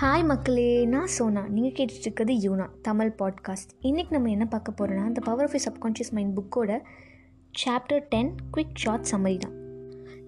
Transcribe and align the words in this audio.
Hi 0.00 0.24
மக்களே 0.24 0.84
நான் 0.84 1.06
சோனா. 1.06 1.48
நீங்கள் 1.48 1.70
கேட்டுட்டு 1.70 1.98
இருக்கிறது 1.98 2.32
யூனா 2.32 2.68
தமிழ் 2.82 3.14
பாட்காஸ்ட் 3.18 3.72
இன்றைக்கி 3.82 4.10
நம்ம 4.10 4.30
என்ன 4.30 4.44
பார்க்க 4.44 4.72
போகிறோன்னா 4.72 5.06
இந்த 5.06 5.20
பவர் 5.20 5.50
ஆஃப் 5.52 5.60
சப்கான்ஷியஸ் 5.64 6.10
மைண்ட் 6.10 6.38
புக்கோட 6.38 6.78
chapter 7.64 7.98
ten 8.08 8.34
quick 8.56 8.74
short 8.74 9.06
summary 9.10 9.36
தான். 9.36 9.52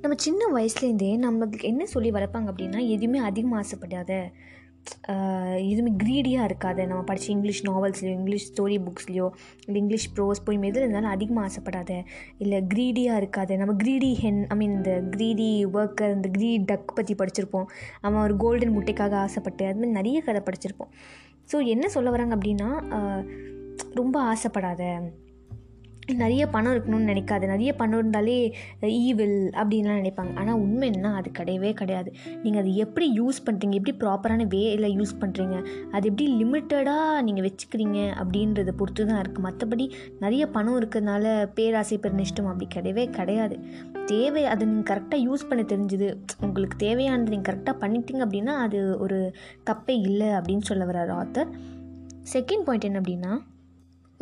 நம்ம 0.01 0.17
சின்ன 0.17 0.47
வயசுலேருந்தே 0.55 1.31
நம்மளுக்கு 1.31 1.63
என்ன 1.63 1.87
சொல்லி 1.87 2.11
வளர்ப்பாங்க 2.11 2.53
அப்படின்னா 2.53 2.89
எதுவுமே 2.89 3.19
அதிகமாக 3.19 3.69
ஆசைப்படாத 3.69 4.31
எதுவுமே 5.71 5.91
க்ரீடியாக 6.03 6.49
இருக்காது. 6.49 6.81
நம்ம 6.87 7.03
படித்த 7.09 7.29
இங்கிலீஷ் 7.35 7.61
நாவல்ஸ்லையோ 7.69 8.13
இங்கிலீஷ் 8.19 8.47
ஸ்டோரி 8.51 8.77
புக்ஸ்லையோ 8.87 9.27
இல்லை 9.67 9.79
இங்கிலீஷ் 9.83 10.09
ப்ரோஸ் 10.17 10.43
போய் 10.45 10.59
எதில் 10.71 10.83
இருந்தாலும் 10.83 11.13
அதிகமாக 11.15 11.49
ஆசைப்படாத 11.49 11.91
இல்லை 12.39 12.59
க்ரீடியாக 12.75 13.21
இருக்காது. 13.23 13.53
நம்ம 13.57 13.75
க்ரீடி 13.83 14.11
ஹென் 14.23 14.41
ஐ 14.49 14.57
மீன் 14.57 14.75
இந்த 14.79 14.93
க்ரீடி 15.17 15.51
ஒர்க்கர் 15.79 16.15
இந்த 16.19 16.31
க்ரீட் 16.39 16.69
டக் 16.73 16.97
பற்றி 16.99 17.17
படிச்சிருப்போம். 17.23 17.69
அவன் 18.01 18.23
ஒரு 18.23 18.37
கோல்டன் 18.37 18.75
முட்டைக்காக 18.79 19.17
ஆசைப்பட்டு 19.25 19.67
அது 19.67 19.79
மாதிரி 19.81 19.99
நிறைய 19.99 20.21
கதை 20.21 20.43
படிச்சிருப்போம். 20.49 20.93
ஸோ 21.53 21.59
என்ன 21.67 21.89
சொல்ல 21.89 22.11
வராங்க 22.11 22.35
அப்படின்னா 22.37 22.71
ரொம்ப 23.95 24.17
ஆசைப்படாத 24.33 24.83
நிறைய 26.23 26.43
பணம் 26.55 26.73
இருக்கணும்னு 26.75 27.11
நினைக்காது. 27.13 27.45
நிறைய 27.47 27.71
பணம் 27.81 28.01
இருந்தாலே 28.01 28.37
ஈவில் 29.07 29.37
அப்படின்லாம் 29.61 30.01
நினைப்பாங்க. 30.01 30.33
ஆனால் 30.41 30.61
உண்மை 30.65 30.87
என்ன? 30.93 31.13
அது 31.19 31.31
கிடையவே 31.39 31.73
கிடையாது. 31.81 32.11
நீங்கள் 32.43 32.63
அதை 32.63 32.73
எப்படி 32.85 33.09
யூஸ் 33.21 33.39
பண்ணுறீங்க 33.47 33.79
எப்படி 33.81 33.95
ப்ராப்பரான 34.03 34.47
வேயில் 34.55 34.89
யூஸ் 34.99 35.15
பண்ணுறீங்க 35.23 35.57
அது 35.91 36.05
எப்படி 36.11 36.27
லிமிட்டடாக 36.41 37.23
நீங்கள் 37.29 37.47
வச்சுக்கிறீங்க? 37.49 37.99
அப்படின்றத 38.23 38.75
பொறுத்து 38.83 39.07
தான் 39.11 39.21
இருக்குது 39.23 39.47
மற்றபடி 39.49 39.87
நிறைய 40.25 40.43
பணம் 40.57 40.79
இருக்கிறதுனால 40.81 41.25
பேராசை 41.59 41.99
பெருநிஷ்டம் 42.07 42.51
அப்படி 42.53 42.69
கிடையவே 42.77 43.07
கிடையாது. 43.19 43.57
தேவை 44.07 44.45
அதை 44.53 44.63
நீங்கள் 44.67 44.91
கரெக்டாக 44.93 45.27
யூஸ் 45.27 45.49
பண்ண 45.49 45.65
தெரிஞ்சுது. 45.75 46.11
உங்களுக்கு 46.47 46.77
தேவையானது 46.87 47.35
நீங்கள் 47.35 47.51
கரெக்டாக 47.51 47.77
பண்ணிட்டீங்க 47.85 48.25
அப்படின்னா 48.27 48.57
அது 48.67 48.99
ஒரு 48.99 49.21
தப்பே 49.71 49.97
இல்லை 50.11 50.29
அப்படின்னு 50.29 50.69
சொல்ல 50.71 50.85
வர்றார் 50.91 51.15
ஆத்தர் 51.21 51.51
செகண்ட் 52.35 52.65
பாயிண்ட் 52.67 52.87
என்ன 52.89 53.01
அப்படின்னா 53.01 53.33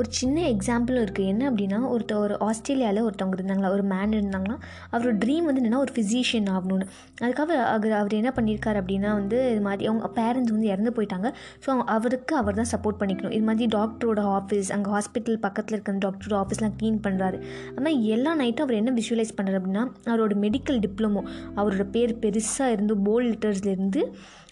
ஒரு 0.00 0.08
சின்ன 0.18 0.36
எக்ஸாம்பிளும் 0.52 1.02
இருக்குது 1.04 1.30
என்ன 1.32 1.42
அப்படின்னா 1.50 1.78
ஒருத்த 1.92 2.12
ஒரு 2.24 2.34
ஆஸ்திரேலியாவில் 2.48 3.02
ஒருத்தவங்க 3.06 3.36
இருந்தாங்களா 3.38 3.70
ஒரு 3.76 3.84
மேன் 3.92 4.14
இருந்தாங்களா 4.18 4.56
அவரோட 4.92 5.14
ட்ரீம் 5.24 5.46
வந்து 5.48 5.60
என்னென்னா 5.62 5.80
ஒரு 5.86 5.92
ஃபிசிஷியன் 5.96 6.48
ஆகணும்னு. 6.56 6.86
அதுக்காக 7.24 7.52
அவர் 7.74 7.94
அவர் 8.00 8.14
என்ன 8.20 8.32
பண்ணியிருக்காரு 8.36 8.78
அப்படின்னா 8.82 9.10
வந்து 9.20 9.38
இது 9.52 9.62
மாதிரி 9.68 9.88
அவங்க 9.90 10.10
பேரண்ட்ஸ் 10.20 10.54
வந்து 10.56 10.70
இறந்து 10.74 10.92
போயிட்டாங்க. 10.98 11.28
ஸோ 11.64 11.78
அவருக்கு 11.96 12.34
அவர் 12.42 12.58
தான் 12.60 12.70
சப்போர்ட் 12.74 13.00
பண்ணிக்கணும். 13.00 13.34
இது 13.38 13.44
மாதிரி 13.50 13.68
டாக்டரோட 13.76 14.22
ஆஃபீஸ் 14.38 14.70
அங்கே 14.76 14.90
ஹாஸ்பிட்டல் 14.96 15.38
பக்கத்தில் 15.46 15.76
இருக்க 15.76 15.96
டாக்டரோட 16.06 16.36
ஆஃபீஸ்லாம் 16.42 16.76
க்ளீன் 16.80 17.00
பண்ணுறாரு 17.06 17.38
அது 17.72 17.84
மாதிரி 17.86 18.12
எல்லா 18.16 18.32
நைட்டும் 18.42 18.66
அவர் 18.66 18.80
என்ன 18.80 18.94
விஷுவலைஸ் 19.00 19.36
பண்ணுறாரு 19.38 19.60
அப்படின்னா 19.60 19.84
அவரோட 20.10 20.36
மெடிக்கல் 20.46 20.80
டிப்ளமோ 20.86 21.22
அவரோட 21.60 21.86
பேர் 21.96 22.14
பெருசாக 22.24 22.74
இருந்து 22.76 22.96
போல்ட் 23.08 23.30
லிட்டர்ஸ்லேருந்து 23.32 24.02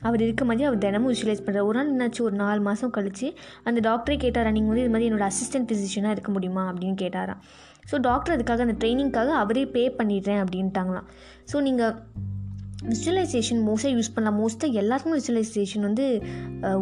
அவர் 0.09 0.21
இருக்க 0.25 0.43
மாதிரி 0.49 0.67
அவர் 0.67 0.83
தினமும் 0.83 1.13
விஷுவலைஸ் 1.13 1.43
பண்ணுறாரு 1.45 1.69
ஒரு 1.69 1.77
நாள் 1.79 1.89
என்னாச்சு? 1.93 2.21
ஒரு 2.27 2.37
நாலு 2.43 2.61
மாதம் 2.67 2.93
கழிச்சு 2.97 3.29
அந்த 3.69 3.79
டாக்டரே 3.89 4.17
கேட்டார் 4.25 4.51
நீங்கள் 4.57 4.73
வந்து 4.73 4.85
இது 4.85 4.93
மாதிரி 4.95 5.09
என்னோட 5.09 5.25
அசிஸ்டன்ட் 5.39 5.71
ஃபிசிஷியனாக 5.71 6.15
இருக்க 6.17 6.33
முடியுமா 6.33 6.65
அப்படின்னு 6.73 6.99
கேட்டாராம். 7.05 7.43
ஸோ 7.91 7.97
டாக்டர் 8.09 8.35
அதுக்காக 8.37 8.65
அந்த 8.67 8.77
ட்ரைனிங்காக 8.85 9.31
அவரே 9.43 9.67
பே 9.77 9.85
பண்ணிடுறேன் 9.99 10.41
அப்படின்ட்டாங்களாம். 10.45 11.07
ஸோ 11.53 11.61
நீங்கள் 11.61 11.95
விஜுவலைசேஷன் 12.91 13.61
மோஸ்ட்டாக 13.69 13.95
யூஸ் 13.95 14.11
பண்ணலாம். 14.15 14.37
மோஸ்ட்டாக 14.41 14.79
எல்லாருக்குமே 14.81 15.17
விஜுவலைசேஷன் 15.21 15.85
வந்து 15.87 16.05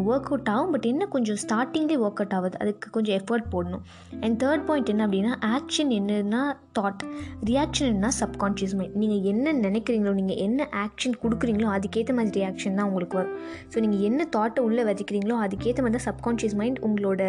ஒர்க் 0.09 0.27
அவுட் 0.31 0.49
ஆகும். 0.53 0.71
பட் 0.73 0.85
என்ன 0.85 1.05
கொஞ்சம் 1.15 1.39
ஸ்டார்டிங்லேயே 1.43 1.99
ஒர்க் 2.05 2.21
அவுட் 2.23 2.35
ஆகுது. 2.37 2.59
அதுக்கு 2.59 2.89
கொஞ்சம் 2.89 3.15
எஃபர்ட் 3.19 3.47
போடணும். 3.53 3.83
அண்ட் 4.23 4.37
தேர்ட் 4.43 4.65
பாயிண்ட் 4.65 4.91
என்ன 4.93 5.07
அப்படின்னா 5.07 5.33
ஆக்ஷன் 5.55 5.93
என்னன்னா 5.99 6.41
தாட் 6.77 7.03
ரியாக்ஷன்னா 7.49 8.09
சப்கான்ஷியஸ் 8.21 8.75
மைண்ட் 8.79 8.95
நீங்கள் 9.01 9.23
என்ன 9.31 9.53
நினைக்கிறீங்களோ 9.65 10.13
நீங்கள் 10.19 10.39
என்ன 10.45 10.67
ஆக்ஷன் 10.83 11.15
கொடுக்குறீங்களோ 11.23 11.69
அதுக்கேற்ற 11.75 12.13
மாதிரி 12.17 12.35
ரியாக்ஷன் 12.39 12.77
தான் 12.79 12.87
உங்களுக்கு 12.89 13.17
வரும். 13.19 13.35
ஸோ 13.71 13.77
நீங்கள் 13.85 14.03
என்ன 14.09 14.27
தாட்டை 14.35 14.61
உள்ளே 14.67 14.83
விதைக்கிறீங்களோ 14.89 15.37
அதுக்கேற்ற 15.45 15.81
மாதிரி 15.85 15.97
தான் 15.97 16.07
சப்கான்ஷியஸ் 16.09 16.57
மைண்ட் 16.61 16.79
உங்களோட 16.87 17.21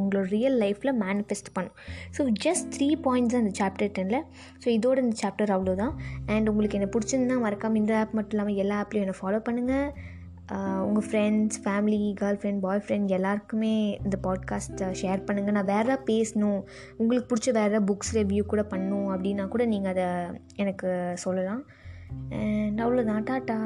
உங்களோட 0.00 0.24
ரியல் 0.36 0.58
லைஃப்பில் 0.64 0.94
மேனிஃபெஸ்ட் 1.04 1.50
பண்ணும். 1.56 1.76
ஸோ 2.16 2.28
ஜஸ்ட் 2.46 2.68
த்ரீ 2.76 2.88
பாயிண்ட்ஸ் 3.06 3.34
தான் 3.34 3.44
இந்த 3.46 3.54
சாப்டர் 3.62 3.92
டெனில் 3.98 4.20
ஸோ 4.64 4.68
இதோட 4.78 4.98
இந்த 5.06 5.18
சாப்டர் 5.24 5.54
அவ்வளோதான் 5.56 5.94
அண்ட் 6.34 6.50
உங்களுக்கு 6.52 6.78
என்ன 6.80 6.90
பிடிச்சிருந்தா 6.96 7.38
மறக்காமல் 7.46 7.82
இந்த 7.82 7.94
ஆப் 8.00 8.16
மட்டும் 8.18 8.36
இல்லாமல் 8.36 8.60
எல்லா 8.64 8.78
ஆப்லையும் 8.82 9.06
என்னை 9.06 9.18
ஃபாலோ 9.20 9.40
பண்ணுங்கள் 9.48 9.86
உங்கள் 10.58 11.06
friends 11.10 11.58
family 11.64 12.14
girl 12.20 12.38
friend 12.40 12.58
boy 12.58 12.82
friend 12.86 13.06
எல்லாருக்குமே 13.06 13.98
இந்த 14.04 14.18
பாட்காஸ்ட்டை 14.22 14.94
ஷேர் 15.02 15.24
பண்ணுங்கள் 15.26 15.50
நான் 15.50 15.64
வேறு 15.64 16.00
பேசணும். 16.06 16.62
உங்களுக்கு 16.96 17.36
பிடிச்ச 17.36 17.52
வேறு 17.52 17.80
புக்ஸ் 17.80 18.14
ரிவ்யூ 18.14 18.42
கூட 18.42 18.66
பண்ணணும் 18.70 19.14
அப்படின்னா 19.14 19.48
கூட 19.48 19.64
நீங்கள் 19.64 19.90
அதை 19.90 20.40
எனக்கு 20.54 21.12
சொல்லலாம். 21.14 21.64
அண்ட் 22.30 22.80
அவ்வளோதான் 22.80 23.26
டாட்டா. 23.30 23.60